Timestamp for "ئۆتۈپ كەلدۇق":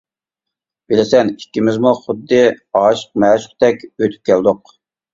3.93-4.79